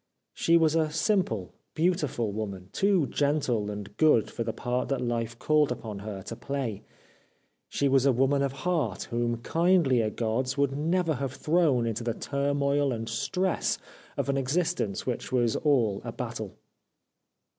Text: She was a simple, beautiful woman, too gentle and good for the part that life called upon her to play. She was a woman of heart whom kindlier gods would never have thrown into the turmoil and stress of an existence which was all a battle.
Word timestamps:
She 0.33 0.57
was 0.57 0.73
a 0.75 0.89
simple, 0.89 1.53
beautiful 1.75 2.31
woman, 2.31 2.69
too 2.71 3.05
gentle 3.05 3.69
and 3.69 3.95
good 3.97 4.31
for 4.31 4.43
the 4.43 4.51
part 4.51 4.89
that 4.89 4.99
life 4.99 5.37
called 5.37 5.71
upon 5.71 5.99
her 5.99 6.23
to 6.23 6.35
play. 6.35 6.81
She 7.69 7.87
was 7.87 8.07
a 8.07 8.11
woman 8.11 8.41
of 8.41 8.51
heart 8.51 9.03
whom 9.11 9.43
kindlier 9.43 10.09
gods 10.09 10.57
would 10.57 10.75
never 10.75 11.13
have 11.13 11.33
thrown 11.33 11.85
into 11.85 12.03
the 12.03 12.15
turmoil 12.15 12.91
and 12.91 13.07
stress 13.07 13.77
of 14.17 14.27
an 14.27 14.37
existence 14.37 15.05
which 15.05 15.31
was 15.31 15.55
all 15.57 16.01
a 16.03 16.11
battle. 16.11 16.57